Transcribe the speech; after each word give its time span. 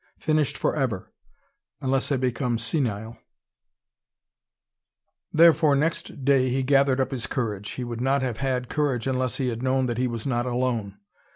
Finished 0.17 0.57
for 0.57 0.75
ever: 0.75 1.11
unless 1.79 2.11
I 2.11 2.17
become 2.17 2.57
senile" 2.57 3.19
Therefore 5.31 5.75
next 5.75 6.25
day 6.25 6.49
he 6.49 6.63
gathered 6.63 6.99
up 6.99 7.11
his 7.11 7.27
courage. 7.27 7.69
He 7.73 7.83
would 7.83 8.01
not 8.01 8.23
have 8.23 8.37
had 8.37 8.67
courage 8.67 9.05
unless 9.05 9.37
he 9.37 9.49
had 9.49 9.61
known 9.61 9.85
that 9.85 9.99
he 9.99 10.07
was 10.07 10.25
not 10.25 10.47
alone. 10.47 10.97